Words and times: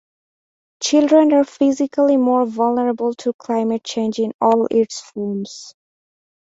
Children 0.81 1.31
are 1.33 1.43
physically 1.43 2.17
more 2.17 2.47
vulnerable 2.47 3.13
to 3.13 3.33
climate 3.33 3.83
change 3.83 4.17
in 4.17 4.33
all 4.41 4.65
its 4.71 4.99
forms. 4.99 5.75